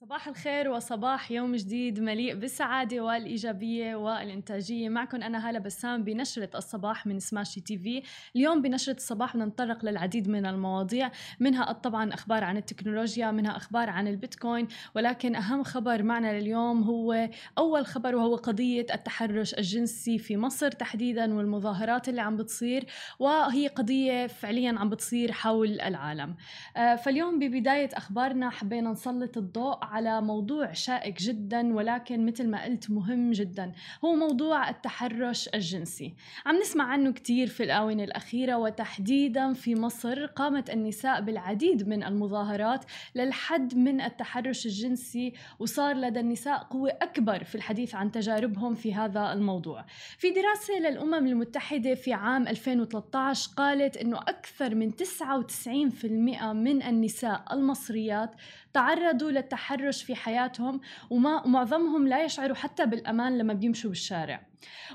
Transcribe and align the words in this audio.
صباح 0.00 0.28
الخير 0.28 0.68
وصباح 0.70 1.30
يوم 1.30 1.56
جديد 1.56 2.00
مليء 2.00 2.34
بالسعادة 2.34 3.00
والإيجابية 3.00 3.96
والإنتاجية. 3.96 4.88
معكم 4.88 5.22
أنا 5.22 5.48
هالة 5.48 5.58
بسام 5.58 6.04
بنشرة 6.04 6.50
الصباح 6.54 7.06
من 7.06 7.18
سماشي 7.18 7.60
تي 7.60 7.78
في. 7.78 8.02
اليوم 8.36 8.62
بنشرة 8.62 8.96
الصباح 8.96 9.36
ننطلق 9.36 9.84
للعديد 9.84 10.28
من 10.28 10.46
المواضيع 10.46 11.10
منها 11.40 11.72
طبعا 11.72 12.14
أخبار 12.14 12.44
عن 12.44 12.56
التكنولوجيا 12.56 13.30
منها 13.30 13.56
أخبار 13.56 13.90
عن 13.90 14.08
البيتكوين 14.08 14.68
ولكن 14.94 15.36
أهم 15.36 15.62
خبر 15.62 16.02
معنا 16.02 16.40
لليوم 16.40 16.82
هو 16.82 17.28
أول 17.58 17.86
خبر 17.86 18.16
وهو 18.16 18.36
قضية 18.36 18.86
التحرش 18.94 19.54
الجنسي 19.54 20.18
في 20.18 20.36
مصر 20.36 20.70
تحديدا 20.70 21.34
والمظاهرات 21.34 22.08
اللي 22.08 22.20
عم 22.20 22.36
بتصير 22.36 22.86
وهي 23.18 23.68
قضية 23.68 24.26
فعليا 24.26 24.78
عم 24.78 24.88
بتصير 24.90 25.32
حول 25.32 25.80
العالم. 25.80 26.36
آه، 26.76 26.96
فاليوم 26.96 27.38
ببداية 27.38 27.90
أخبارنا 27.94 28.50
حبينا 28.50 28.90
نسلط 28.90 29.36
الضوء 29.36 29.87
على 29.88 30.20
موضوع 30.20 30.72
شائك 30.72 31.18
جدا 31.18 31.74
ولكن 31.74 32.26
مثل 32.26 32.48
ما 32.48 32.64
قلت 32.64 32.90
مهم 32.90 33.30
جدا. 33.30 33.72
هو 34.04 34.14
موضوع 34.14 34.68
التحرش 34.70 35.48
الجنسي. 35.54 36.14
عم 36.46 36.56
نسمع 36.56 36.84
عنه 36.84 37.12
كثير 37.12 37.46
في 37.46 37.62
الآونة 37.62 38.04
الأخيرة 38.04 38.56
وتحديدا 38.56 39.52
في 39.52 39.74
مصر 39.74 40.26
قامت 40.26 40.70
النساء 40.70 41.20
بالعديد 41.20 41.88
من 41.88 42.02
المظاهرات 42.02 42.84
للحد 43.14 43.74
من 43.76 44.00
التحرش 44.00 44.66
الجنسي 44.66 45.32
وصار 45.58 45.96
لدى 45.96 46.20
النساء 46.20 46.58
قوة 46.58 46.90
أكبر 47.02 47.44
في 47.44 47.54
الحديث 47.54 47.94
عن 47.94 48.10
تجاربهم 48.10 48.74
في 48.74 48.94
هذا 48.94 49.32
الموضوع. 49.32 49.84
في 50.18 50.30
دراسة 50.30 50.78
للأمم 50.78 51.26
المتحدة 51.26 51.94
في 51.94 52.12
عام 52.12 52.48
2013 52.48 53.50
قالت 53.56 53.96
أنه 53.96 54.18
أكثر 54.18 54.74
من 54.74 54.90
99% 54.90 56.52
من 56.52 56.82
النساء 56.82 57.44
المصريات 57.52 58.30
تعرضوا 58.78 59.30
للتحرش 59.30 60.02
في 60.02 60.14
حياتهم 60.14 60.80
ومعظمهم 61.10 62.08
لا 62.08 62.24
يشعروا 62.24 62.56
حتى 62.56 62.86
بالأمان 62.86 63.38
لما 63.38 63.52
بيمشوا 63.52 63.90
بالشارع. 63.90 64.47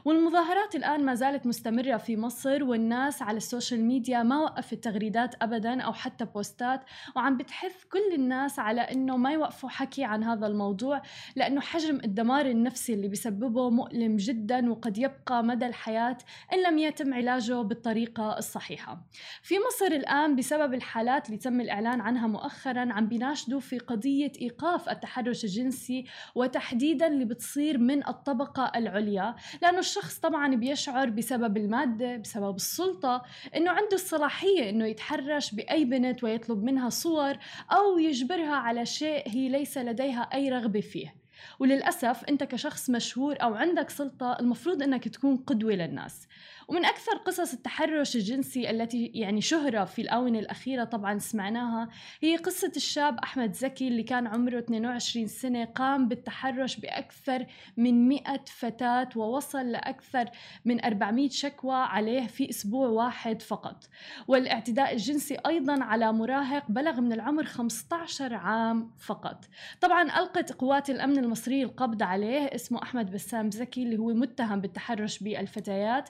والمظاهرات 0.05 0.75
الآن 0.75 1.05
ما 1.05 1.15
زالت 1.15 1.45
مستمرة 1.47 1.97
في 1.97 2.17
مصر 2.17 2.63
والناس 2.63 3.21
على 3.21 3.37
السوشيال 3.37 3.85
ميديا 3.85 4.23
ما 4.23 4.39
وقفت 4.39 4.83
تغريدات 4.83 5.35
أبدا 5.41 5.81
أو 5.81 5.93
حتى 5.93 6.25
بوستات 6.25 6.81
وعم 7.15 7.37
بتحث 7.37 7.83
كل 7.83 8.13
الناس 8.15 8.59
على 8.59 8.81
أنه 8.81 9.17
ما 9.17 9.31
يوقفوا 9.31 9.69
حكي 9.69 10.03
عن 10.03 10.23
هذا 10.23 10.47
الموضوع 10.47 11.01
لأنه 11.35 11.61
حجم 11.61 11.95
الدمار 12.03 12.45
النفسي 12.45 12.93
اللي 12.93 13.07
بيسببه 13.07 13.69
مؤلم 13.69 14.15
جدا 14.15 14.71
وقد 14.71 14.97
يبقى 14.97 15.43
مدى 15.43 15.65
الحياة 15.65 16.17
إن 16.53 16.63
لم 16.63 16.77
يتم 16.77 17.13
علاجه 17.13 17.61
بالطريقة 17.61 18.37
الصحيحة. 18.37 19.01
في 19.41 19.55
مصر 19.67 19.95
الآن 19.95 20.35
بسبب 20.35 20.73
الحالات 20.73 21.27
اللي 21.27 21.37
تم 21.37 21.61
الإعلان 21.61 22.01
عنها 22.01 22.27
مؤخرا 22.27 22.93
عم 22.93 23.07
بيناشدوا 23.07 23.59
في 23.59 23.77
قضية 23.79 24.31
إيقاف 24.41 24.89
التحرش 24.89 25.43
الجنسي 25.43 26.05
وتحديدا 26.35 27.07
اللي 27.07 27.25
بتصير 27.25 27.77
من 27.77 28.07
الطبقة 28.07 28.71
العليا. 28.75 29.35
لأنه 29.61 29.79
الشخص 29.79 30.19
طبعا 30.19 30.55
بيشعر 30.55 31.09
بسبب 31.09 31.57
المادة 31.57 32.17
بسبب 32.17 32.55
السلطة 32.55 33.23
أنه 33.55 33.71
عنده 33.71 33.93
الصلاحية 33.95 34.69
أنه 34.69 34.85
يتحرش 34.85 35.51
بأي 35.55 35.85
بنت 35.85 36.23
ويطلب 36.23 36.63
منها 36.63 36.89
صور 36.89 37.37
أو 37.71 37.99
يجبرها 37.99 38.55
على 38.55 38.85
شيء 38.85 39.29
هي 39.29 39.49
ليس 39.49 39.77
لديها 39.77 40.21
أي 40.33 40.49
رغبة 40.49 40.81
فيه. 40.81 41.23
وللأسف 41.59 42.23
أنت 42.29 42.43
كشخص 42.43 42.89
مشهور 42.89 43.35
أو 43.41 43.53
عندك 43.53 43.89
سلطة 43.89 44.37
المفروض 44.39 44.83
أنك 44.83 45.07
تكون 45.07 45.37
قدوة 45.37 45.73
للناس. 45.73 46.27
ومن 46.67 46.85
أكثر 46.85 47.17
قصص 47.17 47.53
التحرش 47.53 48.15
الجنسي 48.15 48.69
التي 48.69 49.05
يعني 49.05 49.41
شهرة 49.41 49.85
في 49.85 50.01
الآونة 50.01 50.39
الأخيرة 50.39 50.83
طبعا 50.83 51.19
سمعناها 51.19 51.89
هي 52.21 52.35
قصة 52.35 52.71
الشاب 52.75 53.19
أحمد 53.19 53.53
زكي 53.53 53.87
اللي 53.87 54.03
كان 54.03 54.27
عمره 54.27 54.59
22 54.59 55.27
سنة 55.27 55.65
قام 55.65 56.07
بالتحرش 56.07 56.77
بأكثر 56.77 57.45
من 57.77 58.07
100 58.07 58.23
فتاة 58.45 59.09
ووصل 59.15 59.71
لأكثر 59.71 60.29
من 60.65 60.85
400 60.85 61.29
شكوى 61.29 61.75
عليه 61.75 62.27
في 62.27 62.49
أسبوع 62.49 62.87
واحد 62.87 63.41
فقط. 63.41 63.89
والاعتداء 64.27 64.93
الجنسي 64.93 65.37
أيضا 65.45 65.83
على 65.83 66.13
مراهق 66.13 66.63
بلغ 66.69 67.01
من 67.01 67.13
العمر 67.13 67.43
15 67.43 68.33
عام 68.33 68.91
فقط. 68.99 69.45
طبعا 69.81 70.03
ألقت 70.03 70.51
قوات 70.51 70.89
الأمن 70.89 71.17
المصري 71.17 71.63
القبض 71.63 72.03
عليه 72.03 72.39
اسمه 72.55 72.83
أحمد 72.83 73.11
بسام 73.11 73.51
زكي 73.51 73.83
اللي 73.83 73.97
هو 73.97 74.13
متهم 74.13 74.61
بالتحرش 74.61 75.19
بالفتيات 75.19 76.09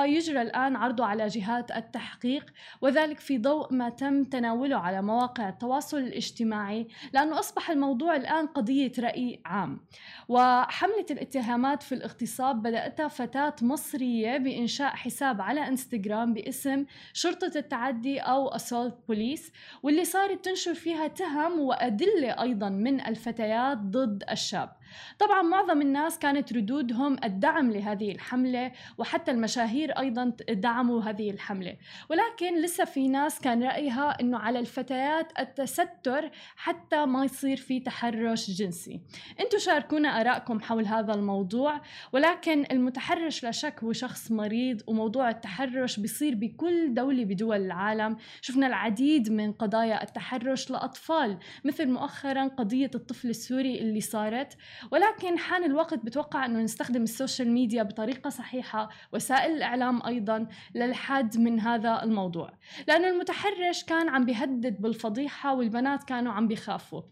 ويجرى 0.00 0.42
الآن 0.42 0.76
عرضه 0.76 1.04
على 1.04 1.26
جهات 1.26 1.70
التحقيق 1.70 2.46
وذلك 2.80 3.20
في 3.20 3.38
ضوء 3.38 3.74
ما 3.74 3.88
تم 3.88 4.24
تناوله 4.24 4.76
على 4.76 5.02
مواقع 5.02 5.48
التواصل 5.48 5.98
الاجتماعي 5.98 6.88
لأنه 7.12 7.38
أصبح 7.38 7.70
الموضوع 7.70 8.16
الآن 8.16 8.46
قضية 8.46 8.92
رأي 8.98 9.40
عام. 9.44 9.80
وحملة 10.28 11.06
الاتهامات 11.10 11.82
في 11.82 11.94
الاغتصاب 11.94 12.62
بدأتها 12.62 13.08
فتاة 13.08 13.54
مصرية 13.62 14.36
بإنشاء 14.36 14.96
حساب 14.96 15.40
على 15.40 15.68
إنستغرام 15.68 16.34
باسم 16.34 16.84
شرطة 17.12 17.52
التعدي 17.56 18.18
أو 18.18 18.48
أسولت 18.48 18.98
بوليس 19.08 19.52
واللي 19.82 20.04
صارت 20.04 20.44
تنشر 20.44 20.74
فيها 20.74 21.06
تهم 21.06 21.60
وأدلة 21.60 22.42
أيضا 22.42 22.68
من 22.68 23.00
الفتيات 23.00 23.78
ضد 23.78 24.24
الشاب. 24.30 24.72
طبعا 25.18 25.42
معظم 25.42 25.82
الناس 25.82 26.18
كانت 26.18 26.52
ردودهم 26.52 27.16
الدعم 27.24 27.70
لهذه 27.70 28.12
الحملة 28.12 28.72
وحتى 28.98 29.30
المشاهير 29.30 29.90
أيضا 29.98 30.32
دعموا 30.48 31.02
هذه 31.02 31.30
الحملة. 31.30 31.76
ولكن 32.10 32.62
لسه 32.62 32.84
في 32.84 33.08
ناس 33.08 33.40
كان 33.40 33.62
رأيها 33.62 34.20
أنه 34.20 34.38
على 34.38 34.58
الفتيات 34.58 35.32
التستر 35.38 36.30
حتى 36.56 37.06
ما 37.06 37.24
يصير 37.24 37.56
في 37.56 37.80
تحرش 37.80 38.50
جنسي. 38.50 39.00
أنتم 39.40 39.58
شاركونا 39.58 40.20
آرائكم 40.20 40.60
حول 40.60 40.86
هذا 40.86 41.14
الموضوع 41.14 41.80
ولكن 42.12 42.64
المتحرش 42.70 43.44
لا 43.44 43.50
شك 43.50 43.84
هو 43.84 43.92
شخص 43.92 44.30
مريض 44.30 44.82
وموضوع 44.86 45.30
التحرش 45.30 46.00
بيصير 46.00 46.34
بكل 46.34 46.94
دولة 46.94 47.24
بدول 47.24 47.56
العالم. 47.56 48.16
شفنا 48.40 48.66
العديد 48.66 49.32
من 49.32 49.52
قضايا 49.52 50.02
التحرش 50.02 50.70
لأطفال 50.70 51.38
مثل 51.64 51.88
مؤخرا 51.88 52.48
قضية 52.48 52.90
الطفل 52.94 53.30
السوري 53.30 53.78
اللي 53.80 54.00
صارت. 54.00 54.56
ولكن 54.90 55.38
حان 55.38 55.64
الوقت 55.64 55.98
بتوقع 56.04 56.46
أنه 56.46 56.60
نستخدم 56.60 57.02
السوشيال 57.02 57.50
ميديا 57.50 57.82
بطريقة 57.82 58.30
صحيحة 58.30 58.88
وسائل 59.12 59.52
الإعلام 59.56 60.06
أيضا 60.06 60.46
للحد 60.74 61.38
من 61.38 61.60
هذا 61.60 62.02
الموضوع. 62.02 62.52
لأنه 62.88 63.08
المتحرش 63.08 63.84
كان 63.84 64.08
عم 64.08 64.24
بيهدد 64.24 64.80
بالفضيحة 64.80 65.54
والبنات 65.54 66.04
كانوا 66.04 66.32
عم 66.32 66.48
بيخافوا. 66.48 67.02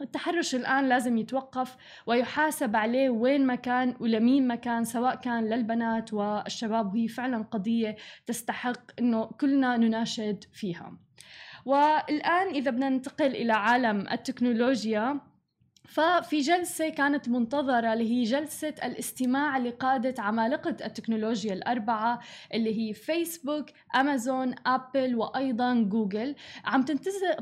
التحرش 0.00 0.54
الآن 0.54 0.88
لازم 0.88 1.18
يتوقف 1.18 1.76
ويحاسب 2.06 2.76
عليه 2.76 3.10
وين 3.10 3.46
ما 3.46 3.54
كان 3.54 3.96
ولمين 4.00 4.48
ما 4.48 4.54
كان 4.54 4.84
سواء 4.84 5.14
كان 5.14 5.48
للبنات 5.48 6.12
والشباب 6.12 6.94
وهي 6.94 7.08
فعلا 7.08 7.42
قضية 7.42 7.96
تستحق 8.26 9.00
أنه 9.00 9.24
كلنا 9.24 9.76
نناشد 9.76 10.44
فيها. 10.52 10.98
والآن 11.64 12.48
إذا 12.48 12.70
بدنا 12.70 12.88
ننتقل 12.88 13.26
إلى 13.26 13.52
عالم 13.52 14.08
التكنولوجيا 14.08 15.20
ففي 15.84 16.40
جلسة 16.40 16.88
كانت 16.88 17.28
منتظرة 17.28 17.92
اللي 17.92 18.10
هي 18.10 18.22
جلسة 18.22 18.74
الاستماع 18.84 19.58
لقادة 19.58 20.22
عمالقة 20.22 20.76
التكنولوجيا 20.84 21.52
الأربعة 21.52 22.20
اللي 22.54 22.78
هي 22.78 22.94
فيسبوك، 22.94 23.66
أمازون، 23.96 24.54
أبل 24.66 25.16
وأيضا 25.16 25.74
جوجل 25.74 26.34
عم 26.64 26.82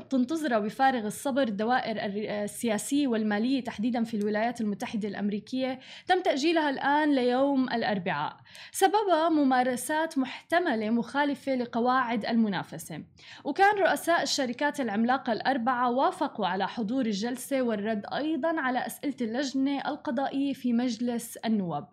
تنتظر 0.09 0.59
بفارغ 0.59 1.05
الصبر 1.05 1.41
الدوائر 1.41 1.97
السياسية 2.43 3.07
والمالية 3.07 3.63
تحديدا 3.63 4.03
في 4.03 4.17
الولايات 4.17 4.61
المتحدة 4.61 5.07
الأمريكية 5.07 5.79
تم 6.07 6.21
تأجيلها 6.21 6.69
الآن 6.69 7.15
ليوم 7.15 7.69
الأربعاء. 7.69 8.37
سببها 8.71 9.29
ممارسات 9.29 10.17
محتملة 10.17 10.89
مخالفة 10.89 11.55
لقواعد 11.55 12.25
المنافسة. 12.25 13.03
وكان 13.43 13.77
رؤساء 13.77 14.23
الشركات 14.23 14.79
العملاقة 14.79 15.33
الأربعة 15.33 15.91
وافقوا 15.91 16.47
على 16.47 16.67
حضور 16.67 17.05
الجلسة 17.05 17.61
والرد 17.61 18.05
أيضا 18.13 18.30
أيضا 18.31 18.61
على 18.61 18.85
أسئلة 18.85 19.15
اللجنة 19.21 19.81
القضائية 19.87 20.53
في 20.53 20.73
مجلس 20.73 21.37
النواب. 21.37 21.87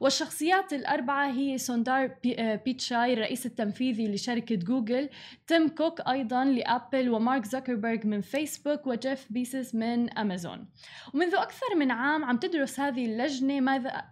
والشخصيات 0.00 0.72
الأربعة 0.72 1.30
هي 1.30 1.58
سوندار 1.58 2.16
آه، 2.38 2.54
بيتشاي 2.54 3.12
الرئيس 3.12 3.46
التنفيذي 3.46 4.08
لشركة 4.08 4.54
جوجل 4.54 5.08
تيم 5.46 5.68
كوك 5.68 6.00
أيضا 6.00 6.44
لأبل 6.44 7.10
ومارك 7.10 7.44
زوكربيرج 7.44 8.06
من 8.06 8.20
فيسبوك 8.20 8.86
وجيف 8.86 9.26
بيزوس 9.30 9.74
من 9.74 10.18
أمازون. 10.18 10.68
ومنذ 11.14 11.34
أكثر 11.34 11.74
من 11.76 11.90
عام 11.90 12.24
عم 12.24 12.36
تدرس 12.36 12.80
هذه 12.80 13.06
اللجنة 13.06 13.60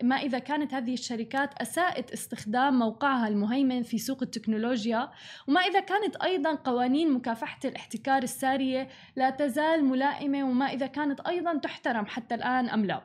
ما 0.03 0.17
إذا 0.17 0.39
كانت 0.39 0.75
هذه 0.75 0.95
الشركات 0.95 1.55
أساءت 1.63 2.13
استخدام 2.13 2.79
موقعها 2.79 3.29
المهيمن 3.29 3.83
في 3.83 3.99
سوق 3.99 4.23
التكنولوجيا 4.23 5.11
وما 5.49 5.61
إذا 5.61 5.81
كانت 5.81 6.17
أيضا 6.17 6.55
قوانين 6.55 7.13
مكافحة 7.13 7.59
الاحتكار 7.65 8.23
السارية 8.23 8.89
لا 9.17 9.31
تزال 9.31 9.85
ملائمة 9.85 10.45
وما 10.45 10.67
إذا 10.67 10.87
كانت 10.87 11.21
أيضا 11.21 11.59
تحترم 11.59 12.07
حتى 12.07 12.35
الآن 12.35 12.69
أم 12.69 12.85
لا. 12.85 13.03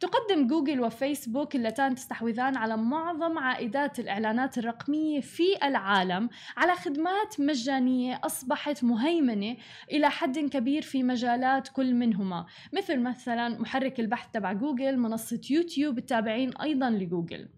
تقدم 0.00 0.46
جوجل 0.46 0.80
وفيسبوك 0.80 1.56
اللتان 1.56 1.87
الشركتان 1.88 1.94
تستحوذان 1.94 2.56
على 2.56 2.76
معظم 2.76 3.38
عائدات 3.38 4.00
الإعلانات 4.00 4.58
الرقمية 4.58 5.20
في 5.20 5.44
العالم 5.62 6.28
على 6.56 6.74
خدمات 6.74 7.40
مجانية 7.40 8.20
أصبحت 8.24 8.84
مهيمنة 8.84 9.56
إلى 9.92 10.10
حد 10.10 10.38
كبير 10.38 10.82
في 10.82 11.02
مجالات 11.02 11.68
كل 11.68 11.94
منهما. 11.94 12.46
مثل 12.72 13.00
مثلا 13.00 13.48
محرك 13.60 14.00
البحث 14.00 14.30
تبع 14.32 14.52
جوجل 14.52 14.98
منصة 14.98 15.40
يوتيوب 15.50 15.98
التابعين 15.98 16.56
أيضا 16.56 16.90
لجوجل. 16.90 17.48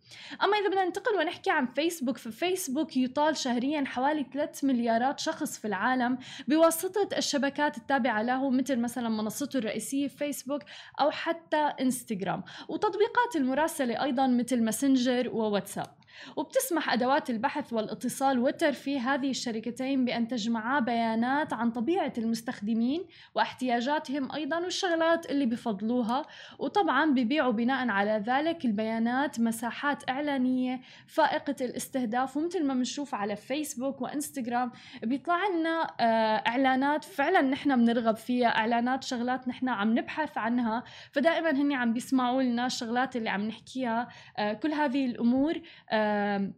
أما 0.42 0.56
إذا 0.58 0.68
بدنا 0.68 0.84
ننتقل 0.84 1.16
ونحكي 1.16 1.50
عن 1.50 1.66
فيسبوك 1.66 2.18
ففيسبوك 2.18 2.96
يطال 2.96 3.36
شهريا 3.36 3.84
حوالي 3.86 4.26
3 4.32 4.66
مليارات 4.66 5.20
شخص 5.20 5.58
في 5.58 5.64
العالم 5.64 6.18
بواسطة 6.48 7.08
الشبكات 7.16 7.76
التابعة 7.76 8.22
له 8.22 8.50
مثل 8.50 8.78
مثلا 8.78 9.08
منصته 9.08 9.58
الرئيسية 9.58 10.08
فيسبوك 10.08 10.62
أو 11.00 11.10
حتى 11.10 11.72
إنستغرام. 11.80 12.42
وتطبيقات 12.68 13.36
المراسلة 13.36 14.02
أيضا 14.02 14.26
مثل 14.26 14.62
ماسنجر 14.62 15.28
وواتساب. 15.28 15.99
وبتسمح 16.36 16.92
أدوات 16.92 17.30
البحث 17.30 17.72
والاتصال 17.72 18.38
والترفيه 18.38 19.14
هذه 19.14 19.30
الشركتين 19.30 20.04
بأن 20.04 20.28
تجمعا 20.28 20.80
بيانات 20.80 21.52
عن 21.52 21.70
طبيعة 21.70 22.12
المستخدمين 22.18 23.04
واحتياجاتهم 23.34 24.32
أيضا 24.32 24.58
والشغلات 24.58 25.30
اللي 25.30 25.46
بفضلوها. 25.46 26.22
وطبعا 26.58 27.10
ببيعوا 27.10 27.52
بناء 27.52 27.88
على 27.88 28.22
ذلك 28.26 28.64
البيانات 28.64 29.40
مساحات 29.40 30.10
إعلانية 30.10 30.80
فائقة 31.06 31.56
الاستهداف 31.60 32.36
ومثل 32.36 32.66
ما 32.66 32.74
بنشوف 32.74 33.14
على 33.14 33.36
فيسبوك 33.36 34.00
وإنستغرام 34.00 34.72
بيطلع 35.02 35.48
لنا 35.48 35.94
آه، 36.00 36.48
إعلانات 36.48 37.04
فعلا 37.04 37.40
نحن 37.40 37.76
بنرغب 37.76 38.16
فيها 38.16 38.48
إعلانات 38.48 39.04
شغلات 39.04 39.48
نحن 39.48 39.68
عم 39.68 39.98
نبحث 39.98 40.38
عنها. 40.38 40.84
فدائما 41.12 41.50
هني 41.50 41.74
عم 41.74 41.92
بيسمعوا 41.92 42.42
لنا 42.42 42.66
الشغلات 42.66 43.16
اللي 43.16 43.30
عم 43.30 43.40
نحكيها 43.40 44.08
آه، 44.38 44.52
كل 44.52 44.72
هذه 44.72 45.06
الأمور 45.06 45.60
آه، 46.10 46.52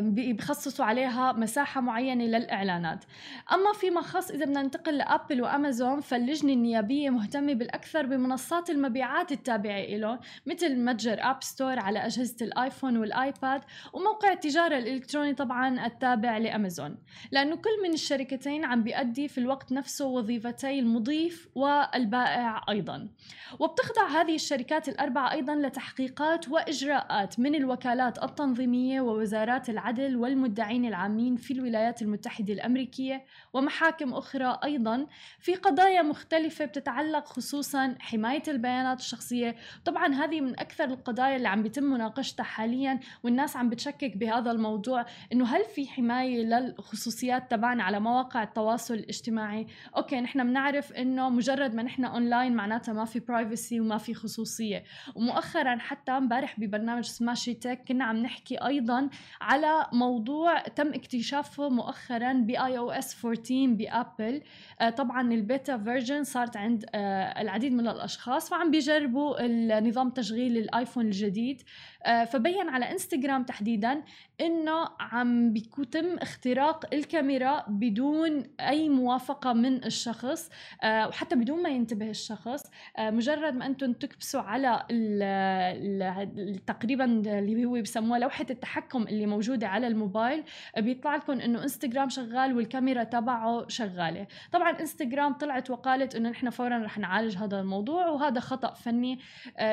بيخصصوا 0.00 0.84
عليها 0.84 1.32
مساحة 1.32 1.80
معينة 1.80 2.24
للإعلانات. 2.24 3.04
أما 3.52 3.72
فيما 3.72 4.00
خص 4.00 4.30
إذا 4.30 4.44
بدنا 4.44 4.62
ننتقل 4.62 4.96
لأبل 4.96 5.42
وأمازون 5.42 6.00
فاللجنة 6.00 6.52
النيابية 6.52 7.10
مهتمة 7.10 7.52
بالأكثر 7.52 8.06
بمنصات 8.06 8.70
المبيعات 8.70 9.32
التابعة 9.32 9.80
لهم 9.80 10.18
مثل 10.46 10.84
متجر 10.84 11.16
App 11.20 11.42
Store 11.42 11.78
على 11.78 11.98
أجهزة 11.98 12.36
الآيفون 12.46 12.96
والآيباد 12.96 13.60
وموقع 13.92 14.32
التجارة 14.32 14.78
الإلكتروني 14.78 15.34
طبعا 15.34 15.86
التابع 15.86 16.38
لأمازون. 16.38 16.98
لأنه 17.30 17.56
كل 17.56 17.82
من 17.82 17.92
الشركتين 17.92 18.64
عم 18.64 18.82
بيأدي 18.82 19.28
في 19.28 19.38
الوقت 19.38 19.72
نفسه 19.72 20.06
وظيفتي 20.06 20.78
المضيف 20.78 21.48
والبائع 21.54 22.64
أيضا. 22.68 23.08
وبتخضع 23.58 24.08
هذه 24.08 24.34
الشركات 24.34 24.88
الأربعة 24.88 25.32
أيضا 25.32 25.54
لتحقيقات 25.54 26.48
وإجراءات 26.48 27.38
من 27.40 27.54
الوكالات 27.54 28.22
التنظيمية 28.22 29.00
ووزارات 29.00 29.68
العدل 29.82 30.16
والمدعين 30.16 30.84
العامين 30.84 31.36
في 31.36 31.52
الولايات 31.52 32.02
المتحدة 32.02 32.52
الأمريكية 32.52 33.24
ومحاكم 33.52 34.14
أخرى 34.14 34.58
أيضا 34.64 35.06
في 35.38 35.54
قضايا 35.54 36.02
مختلفة 36.02 36.64
بتتعلق 36.64 37.26
خصوصا 37.26 37.94
حماية 38.00 38.42
البيانات 38.48 39.00
الشخصية. 39.00 39.56
طبعا 39.84 40.14
هذه 40.14 40.40
من 40.40 40.60
أكثر 40.60 40.84
القضايا 40.84 41.36
اللي 41.36 41.48
عم 41.48 41.62
بيتم 41.62 41.84
مناقشتها 41.84 42.44
حاليا 42.44 43.00
والناس 43.22 43.56
عم 43.56 43.68
بتشكك 43.68 44.16
بهذا 44.16 44.50
الموضوع 44.50 45.06
إنه 45.32 45.44
هل 45.44 45.64
في 45.64 45.88
حماية 45.88 46.42
للخصوصيات 46.42 47.50
تبعنا 47.50 47.82
على 47.82 48.00
مواقع 48.00 48.42
التواصل 48.42 48.94
الاجتماعي؟ 48.94 49.66
okay 49.96 50.20
نحن 50.20 50.44
بنعرف 50.44 50.92
إنه 50.92 51.28
مجرد 51.28 51.74
ما 51.74 51.82
نحن 51.82 52.04
أونلاين 52.04 52.54
معناتها 52.54 52.92
ما 52.92 53.04
في 53.04 53.20
privacy 53.20 53.80
وما 53.80 53.98
في 53.98 54.14
خصوصية. 54.14 54.84
ومؤخرا 55.14 55.76
حتى 55.76 56.12
امبارح 56.12 56.60
ببرنامج 56.60 57.04
سماشي 57.04 57.54
tech 57.54 57.84
كنا 57.88 58.04
عم 58.04 58.16
نحكي 58.16 58.56
أيضا 58.56 59.08
على 59.40 59.71
موضوع 59.92 60.58
تم 60.58 60.88
اكتشافه 60.88 61.68
مؤخرا 61.68 62.32
بالـ 62.32 62.78
iOS 62.78 63.24
14 63.24 63.66
بابل 63.66 64.42
طبعا 64.96 65.32
ال 65.32 65.41
beta 65.41 65.78
version 65.78 66.24
صارت 66.24 66.56
عند 66.56 66.84
آه، 66.94 67.40
العديد 67.42 67.72
من 67.72 67.88
الأشخاص 67.88 68.50
فعم 68.50 68.70
بيجربوا 68.70 69.44
النظام 69.44 70.10
تشغيل 70.10 70.56
الآيفون 70.56 71.06
الجديد. 71.06 71.62
آه، 72.06 72.24
فبين 72.24 72.68
على 72.68 72.92
إنستغرام 72.92 73.44
تحديدا 73.44 74.02
إنه 74.40 74.88
عم 75.00 75.52
بيتم 75.52 76.16
اختراق 76.16 76.94
الكاميرا 76.94 77.64
بدون 77.68 78.42
أي 78.60 78.88
موافقة 78.88 79.52
من 79.52 79.84
الشخص 79.84 80.50
آه، 80.82 81.08
وحتى 81.08 81.36
بدون 81.36 81.62
ما 81.62 81.68
ينتبه 81.68 82.10
الشخص. 82.10 82.62
مجرد 82.98 83.54
ما 83.54 83.66
أنتم 83.66 83.92
تكبسوا 83.92 84.40
على 84.40 84.82
تقريبا 86.66 87.04
اللي 87.04 87.64
هو 87.64 87.80
بسموها 87.82 88.18
لوحة 88.18 88.46
التحكم 88.50 89.02
اللي 89.02 89.26
موجودة 89.26 89.61
على 89.66 89.86
الموبايل 89.86 90.44
بيطلع 90.78 91.16
لكم 91.16 91.40
إنه 91.40 91.62
انستغرام 91.62 92.08
شغال 92.08 92.56
والكاميرا 92.56 93.04
تبعه 93.04 93.68
شغالة. 93.68 94.26
طبعا 94.52 94.80
انستغرام 94.80 95.32
طلعت 95.32 95.70
وقالت 95.70 96.14
إنه 96.14 96.30
نحن 96.30 96.50
فورا 96.50 96.84
رح 96.84 96.98
نعالج 96.98 97.36
هذا 97.36 97.60
الموضوع 97.60 98.08
وهذا 98.08 98.40
خطأ 98.40 98.74
فني. 98.74 99.18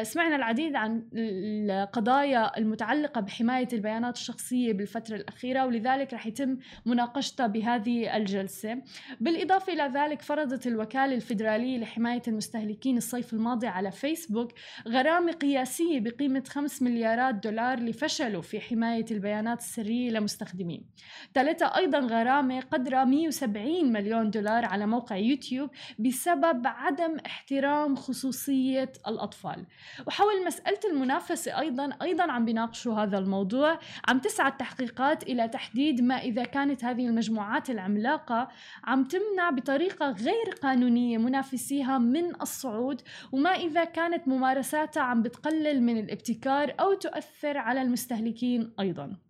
سمعنا 0.01 0.35
العديد 0.35 0.75
عن 0.75 1.03
القضايا 1.13 2.57
المتعلقة 2.57 3.21
بحماية 3.21 3.67
البيانات 3.73 4.15
الشخصية 4.15 4.73
بالفترة 4.73 5.15
الأخيرة 5.15 5.65
ولذلك 5.65 6.13
رح 6.13 6.27
يتم 6.27 6.57
مناقشتها 6.85 7.47
بهذه 7.47 8.17
الجلسة. 8.17 8.81
بالإضافة 9.19 9.73
إلى 9.73 9.83
ذلك 9.83 10.21
فرضت 10.21 10.67
الوكالة 10.67 11.15
الفيدرالية 11.15 11.77
لحماية 11.77 12.21
المستهلكين 12.27 12.97
الصيف 12.97 13.33
الماضي 13.33 13.67
على 13.67 13.91
فيسبوك 13.91 14.51
غرامة 14.87 15.31
قياسية 15.31 15.99
بقيمة 15.99 16.43
5 16.47 16.83
مليارات 16.85 17.35
دولار 17.35 17.79
لفشله 17.79 18.41
في 18.41 18.59
حماية 18.59 19.05
البيانات 19.11 19.59
السرية 19.59 19.78
لمستخدمين. 19.83 20.85
تلتها 21.33 21.77
أيضا 21.77 21.99
غرامة 21.99 22.59
قدرها 22.59 23.05
170 23.05 23.91
مليون 23.91 24.29
دولار 24.29 24.65
على 24.65 24.85
موقع 24.85 25.15
يوتيوب 25.15 25.69
بسبب 25.99 26.67
عدم 26.67 27.17
احترام 27.25 27.95
خصوصية 27.95 28.91
الأطفال. 29.07 29.65
وحول 30.07 30.45
مسألة 30.45 30.79
المنافسة 30.91 31.59
أيضا 31.59 31.89
أيضا 32.01 32.31
عم 32.31 32.45
بيناقشوا 32.45 32.93
هذا 32.93 33.17
الموضوع. 33.17 33.79
عم 34.07 34.19
تسعى 34.19 34.51
التحقيقات 34.51 35.23
إلى 35.23 35.47
تحديد 35.47 36.01
ما 36.01 36.15
إذا 36.15 36.43
كانت 36.43 36.85
هذه 36.85 37.07
المجموعات 37.07 37.69
العملاقة. 37.69 38.47
عم 38.83 39.03
تمنع 39.03 39.49
بطريقة 39.49 40.11
غير 40.11 40.49
قانونية 40.63 41.17
منافسيها 41.17 41.97
من 41.97 42.41
الصعود. 42.41 43.01
وما 43.31 43.49
إذا 43.49 43.83
كانت 43.83 44.27
ممارساتها 44.27 45.03
عم 45.03 45.21
بتقلل 45.21 45.83
من 45.83 45.97
الابتكار 45.97 46.75
أو 46.79 46.93
تؤثر 46.93 47.57
على 47.57 47.81
المستهلكين 47.81 48.73
أيضاً. 48.79 49.28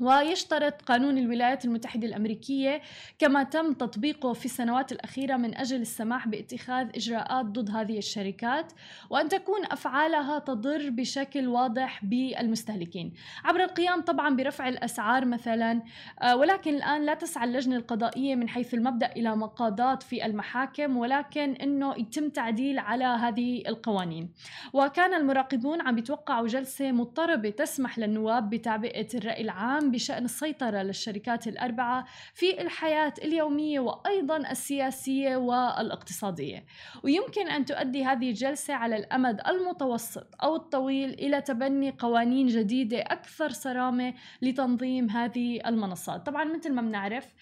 ويشترط 0.00 0.82
قانون 0.82 1.18
الولايات 1.18 1.64
المتحدة 1.64 2.06
الأمريكية 2.06 2.82
كما 3.18 3.42
تم 3.42 3.72
تطبيقه 3.72 4.32
في 4.32 4.44
السنوات 4.44 4.92
الأخيرة 4.92 5.36
من 5.36 5.56
أجل 5.56 5.80
السماح 5.80 6.28
باتخاذ 6.28 6.88
إجراءات 6.94 7.46
ضد 7.46 7.70
هذه 7.70 7.98
الشركات 7.98 8.72
وأن 9.10 9.28
تكون 9.28 9.60
أفعالها 9.64 10.38
تضر 10.38 10.90
بشكل 10.90 11.48
واضح 11.48 12.04
بالمستهلكين. 12.04 13.12
عبر 13.44 13.64
القيام 13.64 14.00
طبعا 14.00 14.36
برفع 14.36 14.68
الأسعار 14.68 15.24
مثلا 15.24 15.82
آه، 16.22 16.36
ولكن 16.36 16.74
الآن 16.74 17.06
لا 17.06 17.14
تسعى 17.14 17.44
اللجنة 17.44 17.76
القضائية 17.76 18.34
من 18.34 18.48
حيث 18.48 18.74
المبدأ 18.74 19.12
إلى 19.12 19.36
مقاضاة 19.36 19.96
في 19.96 20.26
المحاكم 20.26 20.96
ولكن 20.96 21.52
أنه 21.52 21.94
يتم 21.98 22.28
تعديل 22.28 22.78
على 22.78 23.04
هذه 23.04 23.62
القوانين. 23.68 24.30
وكان 24.72 25.14
المراقبون 25.14 25.80
عم 25.80 25.98
يتوقعوا 25.98 26.46
جلسة 26.46 26.92
مضطربة 26.92 27.50
تسمح 27.50 27.98
للنواب 27.98 28.50
بتعبئة 28.50 29.08
الرأي 29.14 29.40
العام 29.40 29.85
بشأن 29.90 30.24
السيطرة 30.24 30.82
للشركات 30.82 31.48
الأربعة 31.48 32.04
في 32.34 32.60
الحياة 32.60 33.14
اليومية 33.24 33.80
وأيضا 33.80 34.36
السياسية 34.36 35.36
والاقتصادية. 35.36 36.64
ويمكن 37.02 37.48
أن 37.48 37.64
تؤدي 37.64 38.04
هذه 38.04 38.28
الجلسة 38.30 38.74
على 38.74 38.96
الأمد 38.96 39.40
المتوسط 39.48 40.26
أو 40.42 40.56
الطويل 40.56 41.10
إلى 41.10 41.40
تبني 41.40 41.90
قوانين 41.98 42.46
جديدة 42.46 42.98
أكثر 42.98 43.48
صرامة 43.48 44.14
لتنظيم 44.42 45.10
هذه 45.10 45.60
المنصات. 45.66 46.26
طبعا 46.26 46.44
مثل 46.44 46.72
ما 46.72 46.82
بنعرف 46.82 47.34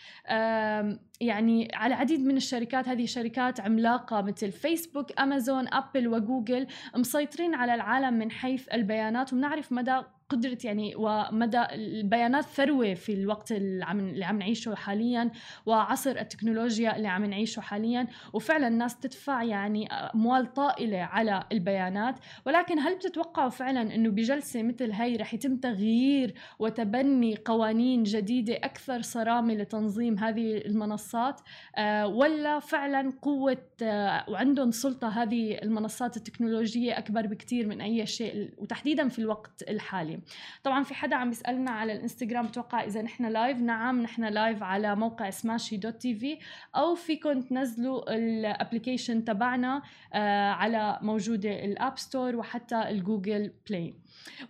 يعني 1.21 1.69
على 1.75 1.95
عديد 1.95 2.21
من 2.21 2.37
الشركات 2.37 2.89
هذه 2.89 3.07
شركات 3.07 3.61
عملاقة 3.61 4.23
مثل 4.23 4.53
فيسبوك 4.53 5.21
أمازون 5.21 5.75
أبل 5.75 6.09
وجوجل 6.09 6.67
مسيطرين 6.97 7.55
على 7.55 7.75
العالم 7.75 8.15
من 8.15 8.31
حيث 8.31 8.69
البيانات. 8.73 9.33
وبنعرف 9.33 9.73
مدى 9.73 10.03
قدرة 10.29 10.59
يعني 10.65 10.95
ومدى 10.97 11.63
البيانات 11.73 12.45
ثروه 12.45 12.95
في 12.95 13.13
الوقت 13.13 13.53
اللي 13.53 13.85
عم 13.85 14.01
اللي 14.01 14.25
عم 14.25 14.39
نعيشه 14.39 14.75
حاليا 14.75 15.31
وعصر 15.67 16.11
التكنولوجيا 16.11 16.97
اللي 16.97 17.09
عم 17.09 17.25
نعيشه 17.25 17.61
حاليا. 17.61 18.07
وفعلا 18.33 18.69
الناس 18.69 18.99
تدفع 18.99 19.43
يعني 19.43 19.87
أموال 19.93 20.53
طائلة 20.53 20.99
على 20.99 21.45
البيانات. 21.53 22.19
ولكن 22.47 22.79
هل 22.79 22.97
بتتوقعوا 22.97 23.49
فعلا 23.49 23.95
إنه 23.95 24.11
بجلسة 24.11 24.63
مثل 24.63 24.93
هي 24.93 25.17
رح 25.17 25.35
يتم 25.35 25.57
تغيير 25.57 26.35
وتبني 26.59 27.37
قوانين 27.45 28.03
جديدة 28.03 28.55
أكثر 28.55 29.03
صرامة 29.03 29.55
لتنظيم 29.55 30.19
هذه 30.19 30.57
المنصات؟ 30.57 31.41
آه 31.77 32.07
ولا 32.07 32.59
فعلا 32.59 33.13
قوة 33.23 33.67
آه 33.83 34.25
وعندهم 34.31 34.71
سلطة 34.71 35.09
هذه 35.09 35.59
المنصات 35.63 36.17
التكنولوجية 36.17 36.99
أكبر 36.99 37.27
بكثير 37.27 37.67
من 37.67 37.81
أي 37.81 38.07
شيء 38.07 38.55
وتحديدا 38.59 39.09
في 39.09 39.19
الوقت 39.19 39.65
الحالي؟ 39.69 40.14
طبعا 40.63 40.83
في 40.83 40.95
حدا 40.95 41.17
عم 41.17 41.29
بيسالنا 41.29 41.71
على 41.71 41.93
الإنستغرام 41.93 42.47
بتوقع 42.47 42.85
إذا 42.85 43.03
نحن 43.03 43.27
live 43.27 43.59
نعم 43.59 44.03
نحن 44.03 44.25
live 44.25 44.63
على 44.63 44.97
موقع 44.97 45.31
سماشي 45.31 45.77
dot 45.77 45.95
TV 45.95 46.39
أو 46.77 46.95
فيكم 46.95 47.41
تنزلوا 47.41 48.17
ال 48.17 48.26
application 48.26 49.25
تبعنا 49.25 49.83
آه 50.13 50.51
على 50.51 50.99
موجودة 51.03 51.65
ال 51.65 51.73
App 51.73 51.99
Store 51.99 52.37
وحتى 52.37 52.89
ال 52.89 52.98
Google 52.98 53.53
Play 53.69 53.95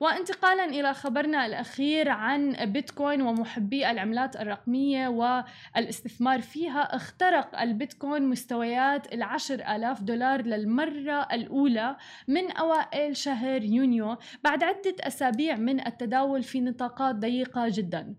وانتقالا 0.01 0.65
إلى 0.65 0.95
خبرنا 0.95 1.47
الأخير 1.47 2.09
عن 2.09 2.57
بيتكوين 2.73 3.23
ومحبي 3.23 3.91
العملات 3.91 4.37
الرقمية 4.37 5.09
والاستثمار 5.09 6.41
فيها. 6.41 6.97
اخترق 6.97 7.61
البيتكوين 7.61 8.29
مستويات 8.29 9.13
العشر 9.15 9.55
آلاف 9.55 10.03
دولار 10.03 10.43
للمرة 10.43 11.29
الأولى 11.33 11.97
من 12.29 12.51
أوائل 12.51 13.17
شهر 13.17 13.63
يونيو 13.63 14.17
بعد 14.45 14.63
عدة 14.65 14.95
أسابيع 15.01 15.54
من 15.57 15.87
التداول 15.87 16.43
في 16.43 16.61
نطاقات 16.61 17.15
ضيقة 17.15 17.69
جدا. 17.69 18.15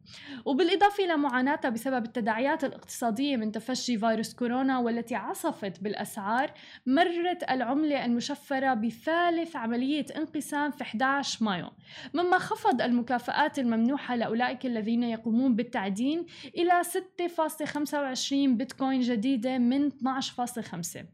وبالإضافة 0.46 1.04
إلى 1.06 1.18
معاناتها 1.18 1.70
بسبب 1.70 2.06
التداعيات 2.06 2.64
الاقتصادية 2.64 3.38
من 3.38 3.52
تفشي 3.52 3.98
فيروس 3.98 4.34
كورونا 4.34 4.80
والتي 4.80 5.16
عصفت 5.16 5.84
بالأسعار 5.84 6.52
مرت 6.86 7.44
العملة 7.50 8.06
المشفرة 8.06 8.74
بثالث 8.74 9.56
عملية 9.56 10.06
انقسام 10.18 10.72
في 10.72 10.82
11 10.82 11.46
مايو. 11.46 11.70
مما 12.14 12.38
خفض 12.38 12.82
المكافآت 12.82 13.60
الممنوحة 13.60 14.16
لأولئك 14.16 14.66
الذين 14.66 15.04
يقومون 15.04 15.56
بالتعدين 15.56 16.26
إلى 16.58 16.82
6.25 16.84 18.34
بيتكوين 18.34 19.02
جديدة 19.02 19.58
من 19.58 19.92
12.5 19.92 21.06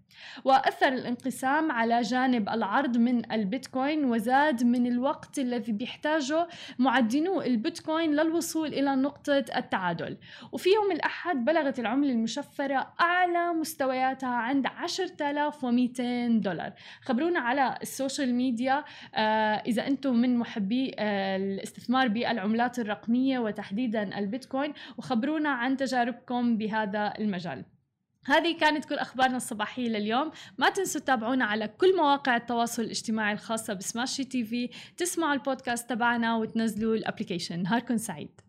وأثر 0.46 0.88
الانقسام 0.88 1.72
على 1.72 2.02
جانب 2.02 2.50
العرض 2.50 2.98
من 2.98 3.32
البيتكوين 3.32 4.06
وزاد 4.06 4.64
من 4.64 4.88
الوقت 4.88 5.40
الذي 5.40 5.72
بيحتاجه 6.12 6.48
معدنو 6.80 7.42
البيتكوين 7.42 8.16
للوصول 8.16 8.68
إلى 8.68 8.96
نقطة 8.96 9.46
التعادل. 9.56 10.18
وفي 10.52 10.70
يوم 10.70 10.92
الأحد 10.92 11.46
بلغت 11.46 11.80
العملة 11.80 12.12
المشفرة 12.12 12.94
أعلى 13.02 13.54
مستوياتها 13.54 14.30
عند 14.30 14.66
10200 14.66 16.42
دولار. 16.42 16.74
خبرونا 17.02 17.40
على 17.40 17.76
ال 17.82 17.89
social 17.89 18.36
media 18.36 18.84
آه 19.16 19.56
إذا 19.68 19.88
أنتم 19.88 20.16
من 20.16 20.38
محبي 20.38 20.96
آه 21.00 21.38
الاستثمار 21.38 22.08
بالعملات 22.08 22.80
الرقمية 22.80 23.40
وتحديدا 23.40 24.20
البيتكوين 24.20 24.74
وخبرونا 24.98 25.50
عن 25.50 25.78
تجاربكم 25.78 26.58
بهذا 26.58 27.14
المجال. 27.20 27.64
هذه 28.26 28.58
كانت 28.58 28.86
كل 28.86 28.96
أخبارنا 28.96 29.38
الصباحية 29.38 29.90
لليوم. 29.90 30.32
ما 30.58 30.70
تنسوا 30.70 31.02
تتابعونا 31.02 31.46
على 31.46 31.68
كل 31.68 31.98
مواقع 31.98 32.36
التواصل 32.36 32.82
الاجتماعي 32.82 33.34
الخاصة 33.34 33.74
بسماشي 33.74 34.24
TV. 34.24 34.70
تسمعوا 34.98 35.34
البودكاست 35.34 35.90
تبعنا 35.90 36.36
وتنزلوا 36.36 36.96
ال 36.96 37.01
application 37.01 37.64
نهاركم 37.64 37.98
سعيد. 37.98 38.42